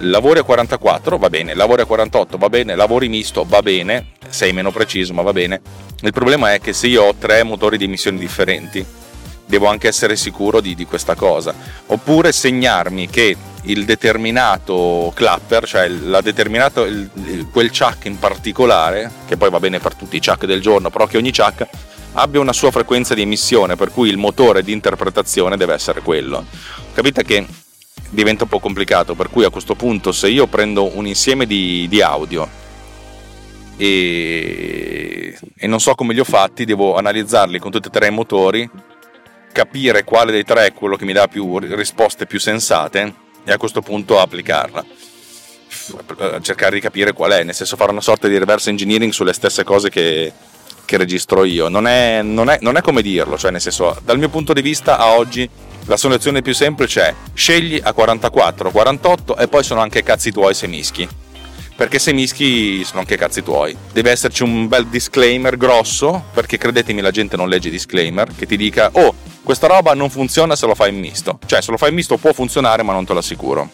lavori 0.00 0.38
a 0.38 0.42
44 0.42 1.18
va 1.18 1.28
bene, 1.28 1.54
lavori 1.54 1.82
a 1.82 1.84
48 1.84 2.38
va 2.38 2.48
bene, 2.48 2.74
lavori 2.74 3.08
misto 3.08 3.44
va 3.46 3.60
bene, 3.60 4.12
sei 4.30 4.52
meno 4.52 4.70
preciso 4.70 5.12
ma 5.12 5.22
va 5.22 5.32
bene. 5.32 5.60
Il 6.00 6.12
problema 6.12 6.54
è 6.54 6.60
che 6.60 6.72
se 6.72 6.86
io 6.86 7.04
ho 7.04 7.14
tre 7.14 7.42
motori 7.42 7.76
di 7.76 7.84
emissioni 7.84 8.18
differenti, 8.18 8.84
devo 9.50 9.66
anche 9.66 9.88
essere 9.88 10.16
sicuro 10.16 10.60
di, 10.60 10.74
di 10.74 10.86
questa 10.86 11.14
cosa. 11.14 11.52
Oppure 11.86 12.32
segnarmi 12.32 13.08
che 13.08 13.36
il 13.64 13.84
determinato 13.84 15.12
clapper, 15.14 15.66
cioè 15.66 15.90
determinato, 15.90 16.84
il, 16.84 17.48
quel 17.52 17.70
chuck 17.70 18.06
in 18.06 18.18
particolare, 18.18 19.10
che 19.26 19.36
poi 19.36 19.50
va 19.50 19.60
bene 19.60 19.80
per 19.80 19.94
tutti 19.94 20.16
i 20.16 20.20
chuck 20.20 20.46
del 20.46 20.62
giorno, 20.62 20.88
però 20.88 21.06
che 21.06 21.18
ogni 21.18 21.32
chuck 21.32 21.66
abbia 22.12 22.40
una 22.40 22.52
sua 22.52 22.70
frequenza 22.70 23.12
di 23.12 23.22
emissione, 23.22 23.76
per 23.76 23.90
cui 23.92 24.08
il 24.08 24.16
motore 24.16 24.62
di 24.62 24.72
interpretazione 24.72 25.56
deve 25.56 25.74
essere 25.74 26.00
quello. 26.00 26.46
Capite 26.94 27.24
che 27.24 27.46
diventa 28.08 28.44
un 28.44 28.48
po' 28.48 28.60
complicato, 28.60 29.14
per 29.14 29.28
cui 29.28 29.44
a 29.44 29.50
questo 29.50 29.74
punto 29.74 30.12
se 30.12 30.28
io 30.28 30.46
prendo 30.46 30.96
un 30.96 31.06
insieme 31.06 31.44
di, 31.44 31.86
di 31.88 32.00
audio 32.00 32.59
e, 33.82 35.38
e, 35.56 35.66
non 35.66 35.80
so 35.80 35.94
come 35.94 36.12
li 36.12 36.20
ho 36.20 36.24
fatti, 36.24 36.66
devo 36.66 36.96
analizzarli 36.96 37.58
con 37.58 37.70
tutti 37.70 37.88
e 37.88 37.90
tre 37.90 38.08
i 38.08 38.10
motori, 38.10 38.68
capire 39.52 40.04
quale 40.04 40.32
dei 40.32 40.44
tre 40.44 40.66
è 40.66 40.72
quello 40.74 40.96
che 40.96 41.06
mi 41.06 41.14
dà 41.14 41.28
più 41.28 41.58
risposte 41.58 42.26
più 42.26 42.38
sensate 42.38 43.14
e 43.42 43.52
a 43.52 43.56
questo 43.56 43.80
punto 43.80 44.20
applicarla. 44.20 44.84
Cercare 46.42 46.74
di 46.74 46.80
capire 46.80 47.14
qual 47.14 47.30
è, 47.30 47.42
nel 47.42 47.54
senso 47.54 47.76
fare 47.76 47.90
una 47.90 48.02
sorta 48.02 48.28
di 48.28 48.36
reverse 48.36 48.68
engineering 48.68 49.12
sulle 49.12 49.32
stesse 49.32 49.64
cose 49.64 49.88
che, 49.88 50.30
che 50.84 50.96
registro 50.98 51.44
io. 51.44 51.68
Non 51.68 51.86
è, 51.86 52.20
non, 52.20 52.50
è, 52.50 52.58
non 52.60 52.76
è 52.76 52.82
come 52.82 53.00
dirlo, 53.00 53.38
cioè 53.38 53.50
nel 53.50 53.62
senso, 53.62 53.98
dal 54.04 54.18
mio 54.18 54.28
punto 54.28 54.52
di 54.52 54.60
vista 54.60 54.98
a 54.98 55.14
oggi 55.14 55.48
la 55.86 55.96
soluzione 55.96 56.42
più 56.42 56.52
semplice 56.52 57.00
è 57.00 57.14
scegli 57.32 57.80
a 57.82 57.94
44, 57.94 58.70
48 58.70 59.36
e 59.38 59.48
poi 59.48 59.62
sono 59.62 59.80
anche 59.80 60.02
cazzi 60.02 60.30
tuoi 60.32 60.52
se 60.52 60.66
mischi. 60.66 61.08
Perché 61.80 61.98
se 61.98 62.12
mischi 62.12 62.84
sono 62.84 63.00
anche 63.00 63.16
cazzi 63.16 63.42
tuoi. 63.42 63.74
Deve 63.90 64.10
esserci 64.10 64.42
un 64.42 64.68
bel 64.68 64.88
disclaimer 64.88 65.56
grosso, 65.56 66.24
perché 66.34 66.58
credetemi 66.58 67.00
la 67.00 67.10
gente 67.10 67.38
non 67.38 67.48
legge 67.48 67.70
disclaimer, 67.70 68.28
che 68.36 68.44
ti 68.44 68.58
dica 68.58 68.90
oh, 68.92 69.14
questa 69.42 69.66
roba 69.66 69.94
non 69.94 70.10
funziona 70.10 70.54
se 70.56 70.66
lo 70.66 70.74
fai 70.74 70.92
in 70.92 71.00
misto. 71.00 71.38
Cioè 71.46 71.62
se 71.62 71.70
lo 71.70 71.78
fai 71.78 71.88
in 71.88 71.94
misto 71.94 72.18
può 72.18 72.34
funzionare 72.34 72.82
ma 72.82 72.92
non 72.92 73.06
te 73.06 73.14
lo 73.14 73.20
assicuro. 73.20 73.70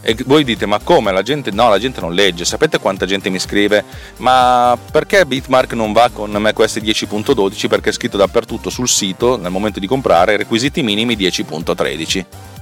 E 0.00 0.16
voi 0.26 0.44
dite, 0.44 0.64
ma 0.66 0.78
come? 0.78 1.10
La 1.10 1.22
gente, 1.22 1.50
no, 1.50 1.68
la 1.68 1.80
gente 1.80 2.00
non 2.00 2.14
legge. 2.14 2.44
Sapete 2.44 2.78
quanta 2.78 3.04
gente 3.04 3.30
mi 3.30 3.40
scrive, 3.40 3.82
ma 4.18 4.78
perché 4.92 5.26
Bitmark 5.26 5.72
non 5.72 5.92
va 5.92 6.10
con 6.10 6.30
macOS 6.30 6.76
10.12? 6.76 7.66
Perché 7.66 7.88
è 7.88 7.92
scritto 7.92 8.16
dappertutto 8.16 8.70
sul 8.70 8.86
sito, 8.86 9.36
nel 9.38 9.50
momento 9.50 9.80
di 9.80 9.88
comprare, 9.88 10.36
requisiti 10.36 10.84
minimi 10.84 11.16
10.13. 11.16 12.52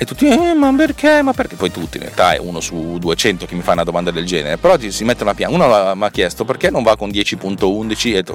E 0.00 0.06
tutti, 0.06 0.26
eh, 0.26 0.54
ma 0.54 0.72
perché? 0.72 1.20
Ma 1.20 1.34
perché? 1.34 1.56
Poi 1.56 1.70
tutti, 1.70 1.98
in 1.98 2.04
realtà 2.04 2.32
è 2.32 2.38
uno 2.38 2.60
su 2.60 2.96
200 2.98 3.44
che 3.44 3.54
mi 3.54 3.60
fa 3.60 3.72
una 3.72 3.84
domanda 3.84 4.10
del 4.10 4.24
genere. 4.24 4.56
Però 4.56 4.74
si 4.88 5.04
mette 5.04 5.24
una 5.24 5.34
piana. 5.34 5.54
Uno 5.54 5.94
mi 5.94 6.04
ha 6.06 6.10
chiesto 6.10 6.46
perché 6.46 6.70
non 6.70 6.82
va 6.82 6.96
con 6.96 7.10
10.11 7.10 8.16
e 8.16 8.22
tu, 8.22 8.34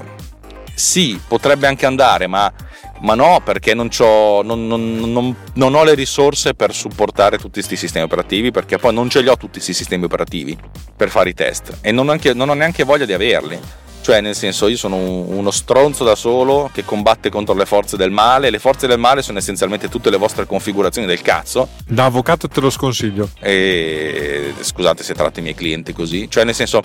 sì, 0.75 1.19
potrebbe 1.27 1.65
anche 1.65 1.87
andare, 1.87 2.27
ma 2.27 2.53
ma 3.01 3.13
no 3.13 3.41
perché 3.43 3.73
non, 3.73 3.89
non, 3.99 4.67
non, 4.67 5.35
non, 5.53 5.75
ho 5.75 5.83
le 5.83 5.95
risorse 5.95 6.53
per 6.53 6.73
supportare 6.73 7.37
tutti 7.37 7.53
questi 7.53 7.75
sistemi 7.75 8.05
operativi 8.05 8.51
perché 8.51 8.77
poi 8.77 8.93
non 8.93 9.09
ce 9.09 9.21
li 9.21 9.27
ho 9.27 9.35
tutti 9.35 9.53
questi 9.53 9.73
sistemi 9.73 10.05
operativi 10.05 10.57
per 10.95 11.09
fare 11.09 11.29
i 11.29 11.33
test 11.33 11.79
e 11.81 11.91
non, 11.91 12.07
anche, 12.07 12.33
non 12.33 12.47
ho 12.47 12.53
neanche 12.53 12.85
voglia 12.85 13.03
di 13.05 13.11
averli 13.11 13.59
cioè 14.05 14.21
nel 14.21 14.35
senso 14.35 14.67
io 14.67 14.77
sono 14.77 14.97
uno 14.97 15.49
stronzo 15.49 16.03
da 16.03 16.13
solo 16.13 16.69
che 16.71 16.85
combatte 16.85 17.31
contro 17.31 17.55
le 17.55 17.65
forze 17.65 17.97
del 17.97 18.11
male. 18.11 18.51
Le 18.51 18.59
forze 18.59 18.85
del 18.85 18.99
male 18.99 19.23
sono 19.23 19.39
essenzialmente 19.39 19.89
tutte 19.89 20.11
le 20.11 20.17
vostre 20.17 20.45
configurazioni 20.45 21.07
del 21.07 21.23
cazzo. 21.23 21.69
Da 21.87 22.05
avvocato 22.05 22.47
te 22.47 22.59
lo 22.59 22.69
sconsiglio. 22.69 23.29
E 23.39 24.53
scusate 24.59 25.01
se 25.01 25.15
tratto 25.15 25.39
i 25.39 25.41
miei 25.41 25.55
clienti 25.55 25.91
così. 25.91 26.29
Cioè 26.29 26.43
nel 26.43 26.53
senso 26.53 26.83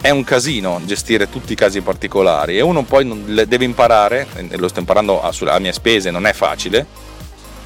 è 0.00 0.10
un 0.10 0.24
casino 0.24 0.80
gestire 0.84 1.30
tutti 1.30 1.52
i 1.52 1.54
casi 1.54 1.82
particolari 1.82 2.58
e 2.58 2.62
uno 2.62 2.82
poi 2.82 3.46
deve 3.46 3.64
imparare, 3.64 4.26
e 4.34 4.56
lo 4.56 4.66
sto 4.66 4.80
imparando 4.80 5.22
a, 5.22 5.58
mie 5.60 5.72
spese, 5.72 6.10
non 6.10 6.26
è 6.26 6.32
facile, 6.32 6.84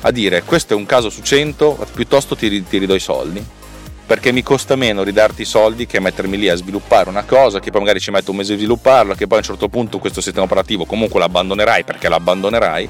a 0.03 0.11
dire 0.11 0.43
questo 0.43 0.75
è 0.75 0.77
un 0.77 0.85
caso 0.85 1.09
su 1.09 1.23
100, 1.23 1.87
piuttosto 1.95 2.37
ti, 2.37 2.63
ti 2.65 2.77
ridò 2.77 2.95
i 2.95 3.01
soldi, 3.01 3.43
perché 4.07 4.33
mi 4.33 4.43
costa 4.43 4.77
meno 4.77 5.03
ridarti 5.03 5.43
i 5.43 5.47
soldi 5.47 5.87
che 5.87 6.01
mettermi 6.01 6.37
lì 6.37 6.49
a 6.49 6.55
sviluppare 6.57 7.09
una 7.09 7.25
cosa 7.25 7.61
che 7.61 7.71
poi 7.71 7.81
magari 7.81 8.01
ci 8.01 8.11
metto 8.11 8.31
un 8.31 8.37
mese 8.37 8.53
a 8.53 8.57
svilupparla, 8.57 9.15
che 9.15 9.27
poi 9.27 9.39
a 9.39 9.41
un 9.41 9.47
certo 9.47 9.69
punto 9.69 9.99
questo 9.99 10.21
sistema 10.21 10.45
operativo 10.45 10.85
comunque 10.85 11.21
l'abbandonerai 11.21 11.85
perché 11.85 12.09
l'abbandonerai 12.09 12.89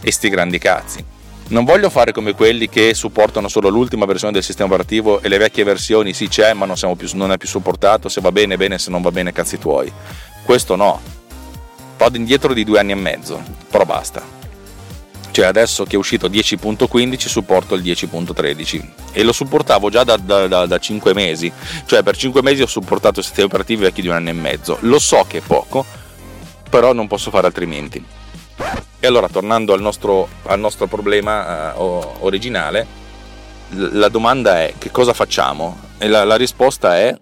e 0.00 0.12
sti 0.12 0.28
grandi 0.28 0.58
cazzi. 0.58 1.04
Non 1.48 1.64
voglio 1.64 1.90
fare 1.90 2.12
come 2.12 2.34
quelli 2.34 2.68
che 2.68 2.94
supportano 2.94 3.48
solo 3.48 3.68
l'ultima 3.70 4.04
versione 4.04 4.32
del 4.32 4.44
sistema 4.44 4.68
operativo 4.68 5.20
e 5.20 5.28
le 5.28 5.38
vecchie 5.38 5.64
versioni 5.64 6.12
sì 6.12 6.28
c'è 6.28 6.52
ma 6.52 6.64
non, 6.64 6.76
più, 6.96 7.08
non 7.14 7.32
è 7.32 7.38
più 7.38 7.48
supportato, 7.48 8.08
se 8.08 8.20
va 8.20 8.30
bene 8.30 8.56
bene, 8.56 8.78
se 8.78 8.90
non 8.90 9.02
va 9.02 9.10
bene 9.10 9.32
cazzi 9.32 9.58
tuoi. 9.58 9.90
Questo 10.44 10.76
no. 10.76 11.00
Vado 11.96 12.16
indietro 12.16 12.54
di 12.54 12.64
due 12.64 12.78
anni 12.78 12.92
e 12.92 12.96
mezzo, 12.96 13.42
però 13.68 13.84
basta. 13.84 14.39
Cioè 15.30 15.46
adesso 15.46 15.84
che 15.84 15.94
è 15.94 15.98
uscito 15.98 16.28
10.15 16.28 17.28
supporto 17.28 17.74
il 17.74 17.82
10.13 17.82 18.88
e 19.12 19.22
lo 19.22 19.32
supportavo 19.32 19.88
già 19.90 20.04
da, 20.04 20.16
da, 20.16 20.46
da, 20.46 20.66
da 20.66 20.78
5 20.78 21.14
mesi, 21.14 21.52
cioè 21.86 22.02
per 22.02 22.16
5 22.16 22.42
mesi 22.42 22.62
ho 22.62 22.66
supportato 22.66 23.22
sistemi 23.22 23.46
operativi 23.46 23.82
vecchi 23.82 24.02
di 24.02 24.08
un 24.08 24.14
anno 24.14 24.30
e 24.30 24.34
mezzo. 24.34 24.78
Lo 24.80 24.98
so 24.98 25.24
che 25.28 25.38
è 25.38 25.42
poco, 25.42 25.84
però 26.68 26.92
non 26.92 27.06
posso 27.06 27.30
fare 27.30 27.46
altrimenti. 27.46 28.04
E 29.02 29.06
allora, 29.06 29.28
tornando 29.28 29.72
al 29.72 29.80
nostro, 29.80 30.28
al 30.44 30.60
nostro 30.60 30.86
problema 30.86 31.74
uh, 31.74 32.16
originale, 32.20 32.86
la 33.68 34.08
domanda 34.08 34.60
è 34.60 34.74
che 34.76 34.90
cosa 34.90 35.12
facciamo? 35.12 35.88
E 35.98 36.08
la, 36.08 36.24
la, 36.24 36.36
risposta 36.36 36.98
è 36.98 37.16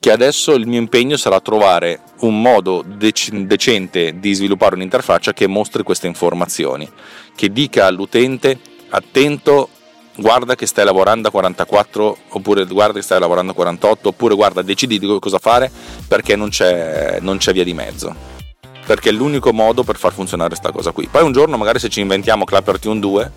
che 0.00 0.10
adesso 0.10 0.54
il 0.54 0.66
mio 0.66 0.78
impegno 0.78 1.18
sarà 1.18 1.40
trovare 1.40 2.00
un 2.20 2.40
modo 2.40 2.82
dec- 2.82 3.30
decente 3.30 4.18
di 4.18 4.32
sviluppare 4.32 4.74
un'interfaccia 4.74 5.34
che 5.34 5.46
mostri 5.46 5.82
queste 5.82 6.06
informazioni, 6.06 6.90
che 7.36 7.52
dica 7.52 7.84
all'utente 7.84 8.58
attento 8.88 9.68
guarda 10.16 10.54
che 10.54 10.66
stai 10.66 10.86
lavorando 10.86 11.28
a 11.28 11.30
44 11.30 12.16
oppure 12.30 12.64
guarda 12.64 12.94
che 12.94 13.04
stai 13.04 13.20
lavorando 13.20 13.52
a 13.52 13.54
48 13.54 14.08
oppure 14.08 14.34
guarda 14.34 14.62
decidi 14.62 14.98
di 14.98 15.18
cosa 15.20 15.38
fare 15.38 15.70
perché 16.08 16.34
non 16.34 16.48
c'è, 16.48 17.18
non 17.20 17.38
c'è 17.38 17.52
via 17.52 17.64
di 17.64 17.74
mezzo 17.74 18.39
perché 18.84 19.10
è 19.10 19.12
l'unico 19.12 19.52
modo 19.52 19.82
per 19.84 19.96
far 19.96 20.12
funzionare 20.12 20.50
questa 20.50 20.72
cosa 20.72 20.90
qui. 20.92 21.08
Poi 21.10 21.22
un 21.22 21.32
giorno 21.32 21.56
magari 21.56 21.78
se 21.78 21.88
ci 21.88 22.00
inventiamo 22.00 22.44
Clapper 22.44 22.78
Tune 22.78 23.00
2 23.00 23.32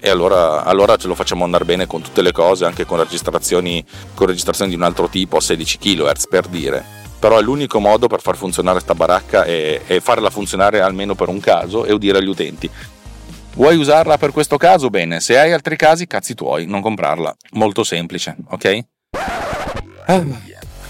e 0.00 0.08
allora, 0.08 0.62
allora, 0.62 0.96
ce 0.96 1.08
lo 1.08 1.14
facciamo 1.16 1.44
andare 1.44 1.64
bene 1.64 1.86
con 1.86 2.02
tutte 2.02 2.22
le 2.22 2.30
cose, 2.30 2.64
anche 2.64 2.86
con 2.86 2.98
registrazioni, 2.98 3.84
con 4.14 4.28
registrazioni 4.28 4.70
di 4.70 4.76
un 4.76 4.82
altro 4.82 5.08
tipo 5.08 5.38
a 5.38 5.40
16 5.40 5.78
kHz 5.78 6.28
per 6.28 6.46
dire. 6.46 6.84
Però 7.18 7.36
è 7.36 7.42
l'unico 7.42 7.80
modo 7.80 8.06
per 8.06 8.20
far 8.20 8.36
funzionare 8.36 8.76
questa 8.76 8.94
baracca 8.94 9.44
e, 9.44 9.82
e 9.86 10.00
farla 10.00 10.30
funzionare 10.30 10.80
almeno 10.80 11.16
per 11.16 11.28
un 11.28 11.40
caso 11.40 11.84
e 11.84 11.92
udire 11.92 12.18
agli 12.18 12.28
utenti. 12.28 12.70
Vuoi 13.54 13.76
usarla 13.76 14.18
per 14.18 14.30
questo 14.30 14.56
caso? 14.56 14.88
Bene, 14.88 15.18
se 15.18 15.36
hai 15.36 15.52
altri 15.52 15.74
casi, 15.76 16.06
cazzi 16.06 16.34
tuoi, 16.34 16.66
non 16.66 16.80
comprarla. 16.80 17.34
Molto 17.52 17.82
semplice, 17.82 18.36
ok? 18.50 18.78
Ah, 20.06 20.22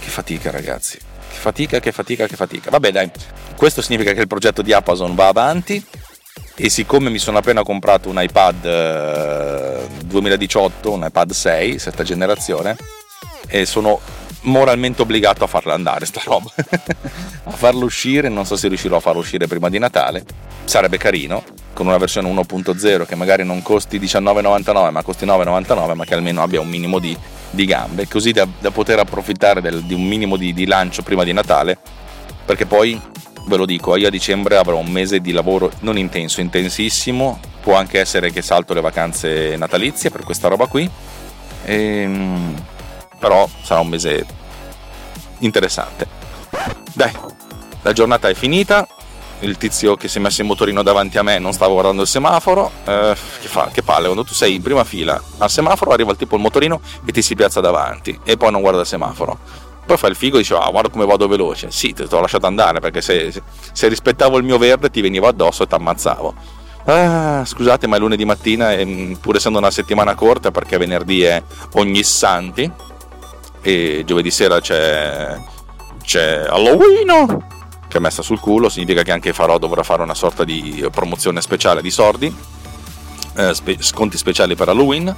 che 0.00 0.08
fatica, 0.08 0.50
ragazzi. 0.50 0.98
Fatica, 1.38 1.80
che 1.80 1.92
fatica, 1.92 2.26
che 2.26 2.36
fatica. 2.36 2.70
Vabbè, 2.70 2.90
dai, 2.90 3.10
questo 3.56 3.80
significa 3.80 4.12
che 4.12 4.20
il 4.20 4.26
progetto 4.26 4.62
di 4.62 4.72
Amazon 4.72 5.14
va 5.14 5.28
avanti. 5.28 5.84
E 6.60 6.68
siccome 6.70 7.08
mi 7.08 7.18
sono 7.18 7.38
appena 7.38 7.62
comprato 7.62 8.08
un 8.08 8.20
iPad 8.20 8.64
eh, 8.64 9.86
2018, 10.04 10.92
un 10.92 11.04
iPad 11.04 11.30
6, 11.30 11.78
sesta 11.78 12.02
generazione, 12.02 12.76
e 13.46 13.64
sono 13.64 14.00
moralmente 14.42 15.02
obbligato 15.02 15.44
a 15.44 15.46
farla 15.46 15.74
andare 15.74 16.06
sta 16.06 16.20
roba 16.24 16.48
a 17.44 17.50
farlo 17.50 17.84
uscire 17.84 18.28
non 18.28 18.46
so 18.46 18.56
se 18.56 18.68
riuscirò 18.68 18.98
a 18.98 19.00
farlo 19.00 19.20
uscire 19.20 19.48
prima 19.48 19.68
di 19.68 19.78
Natale 19.78 20.24
sarebbe 20.64 20.96
carino 20.96 21.42
con 21.72 21.86
una 21.86 21.98
versione 21.98 22.32
1.0 22.32 23.04
che 23.04 23.14
magari 23.16 23.44
non 23.44 23.62
costi 23.62 23.98
19,99 23.98 24.90
ma 24.90 25.02
costi 25.02 25.26
9,99 25.26 25.94
ma 25.94 26.04
che 26.04 26.14
almeno 26.14 26.42
abbia 26.42 26.60
un 26.60 26.68
minimo 26.68 26.98
di, 26.98 27.16
di 27.50 27.64
gambe 27.64 28.06
così 28.08 28.32
da, 28.32 28.46
da, 28.58 28.70
poter 28.70 28.98
approfittare 28.98 29.60
del, 29.60 29.82
di 29.82 29.94
un 29.94 30.04
minimo 30.04 30.36
di, 30.36 30.52
di 30.52 30.66
lancio 30.66 31.02
prima 31.02 31.24
di 31.24 31.32
Natale 31.32 31.78
perché 32.44 32.66
poi 32.66 33.00
ve 33.46 33.56
lo 33.56 33.64
dico 33.64 33.96
io 33.96 34.08
a 34.08 34.10
dicembre 34.10 34.56
avrò 34.56 34.76
un 34.76 34.90
mese 34.90 35.20
di 35.20 35.32
lavoro 35.32 35.72
non 35.80 35.96
intenso 35.96 36.40
intensissimo 36.40 37.40
può 37.60 37.74
anche 37.74 38.00
essere 38.00 38.30
che 38.30 38.42
salto 38.42 38.74
le 38.74 38.80
vacanze 38.80 39.56
natalizie 39.56 40.10
per 40.10 40.24
questa 40.24 40.48
roba 40.48 40.66
qui 40.66 40.88
ehm, 41.64 42.54
però 43.18 43.48
sarà 43.62 43.80
un 43.80 43.88
mese 43.88 44.26
interessante. 45.38 46.06
Dai, 46.94 47.12
la 47.82 47.92
giornata 47.92 48.28
è 48.28 48.34
finita. 48.34 48.86
Il 49.40 49.56
tizio 49.56 49.94
che 49.94 50.08
si 50.08 50.18
è 50.18 50.20
messo 50.20 50.40
in 50.40 50.48
motorino 50.48 50.82
davanti 50.82 51.16
a 51.16 51.22
me 51.22 51.38
non 51.38 51.52
stava 51.52 51.72
guardando 51.72 52.02
il 52.02 52.08
semaforo. 52.08 52.70
Eh, 52.84 53.16
che 53.40 53.48
fa? 53.48 53.70
Che 53.72 53.82
palle, 53.82 54.04
quando 54.04 54.24
tu 54.24 54.34
sei 54.34 54.56
in 54.56 54.62
prima 54.62 54.82
fila 54.84 55.20
al 55.38 55.50
semaforo 55.50 55.92
arriva 55.92 56.10
il 56.10 56.16
tipo 56.16 56.34
il 56.34 56.42
motorino 56.42 56.80
e 57.04 57.12
ti 57.12 57.22
si 57.22 57.34
piazza 57.34 57.60
davanti 57.60 58.18
e 58.24 58.36
poi 58.36 58.50
non 58.50 58.60
guarda 58.60 58.80
il 58.80 58.86
semaforo. 58.86 59.38
Poi 59.86 59.96
fa 59.96 60.08
il 60.08 60.16
figo 60.16 60.36
e 60.36 60.40
dice: 60.40 60.54
Ah, 60.54 60.68
guarda 60.70 60.90
come 60.90 61.06
vado 61.06 61.28
veloce. 61.28 61.70
Sì, 61.70 61.92
te 61.92 62.06
l'ho 62.10 62.20
lasciato 62.20 62.46
andare 62.46 62.80
perché 62.80 63.00
se, 63.00 63.32
se, 63.72 63.88
rispettavo 63.88 64.36
il 64.36 64.44
mio 64.44 64.58
verde 64.58 64.90
ti 64.90 65.00
venivo 65.00 65.28
addosso 65.28 65.62
e 65.62 65.66
ti 65.66 65.74
ammazzavo. 65.74 66.34
Ah, 66.84 67.44
scusate, 67.44 67.86
ma 67.86 67.96
è 67.96 67.98
lunedì 67.98 68.24
mattina 68.24 68.72
e 68.72 69.16
pur 69.20 69.36
essendo 69.36 69.58
una 69.58 69.70
settimana 69.70 70.14
corta 70.14 70.50
perché 70.50 70.78
venerdì 70.78 71.22
è 71.22 71.42
ogni 71.74 72.02
santi 72.02 72.70
e 73.62 74.02
giovedì 74.04 74.30
sera 74.30 74.60
c'è, 74.60 75.36
c'è 76.02 76.46
Halloween 76.48 77.56
che 77.88 77.98
è 77.98 78.00
messa 78.00 78.22
sul 78.22 78.38
culo, 78.38 78.68
significa 78.68 79.02
che 79.02 79.12
anche 79.12 79.32
Farò 79.32 79.58
dovrà 79.58 79.82
fare 79.82 80.02
una 80.02 80.14
sorta 80.14 80.44
di 80.44 80.86
promozione 80.92 81.40
speciale 81.40 81.82
di 81.82 81.90
sordi, 81.90 82.34
eh, 83.36 83.54
spe- 83.54 83.78
sconti 83.80 84.16
speciali 84.16 84.54
per 84.54 84.68
Halloween. 84.68 85.14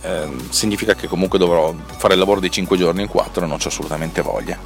Eh, 0.00 0.28
significa 0.50 0.94
che 0.94 1.08
comunque 1.08 1.38
dovrò 1.38 1.74
fare 1.96 2.14
il 2.14 2.20
lavoro 2.20 2.38
di 2.38 2.50
5 2.50 2.76
giorni 2.76 3.02
in 3.02 3.08
4 3.08 3.42
e 3.44 3.46
non 3.46 3.58
ho 3.60 3.66
assolutamente 3.66 4.22
voglia. 4.22 4.56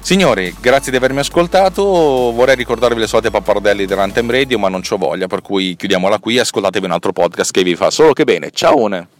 Signori, 0.00 0.54
grazie 0.60 0.90
di 0.90 0.96
avermi 0.96 1.20
ascoltato. 1.20 1.82
Vorrei 1.82 2.56
ricordarvi 2.56 2.98
le 2.98 3.06
solite 3.06 3.30
pappardelle 3.30 3.86
di 3.86 3.94
Rantem 3.94 4.30
Radio, 4.30 4.58
ma 4.58 4.68
non 4.68 4.82
ho 4.88 4.96
voglia, 4.96 5.28
per 5.28 5.42
cui 5.42 5.76
chiudiamola 5.76 6.18
qui 6.18 6.38
ascoltatevi 6.38 6.86
un 6.86 6.92
altro 6.92 7.12
podcast 7.12 7.52
che 7.52 7.62
vi 7.62 7.76
fa 7.76 7.90
solo 7.90 8.12
che 8.12 8.24
bene. 8.24 8.50
Ciao! 8.50 9.19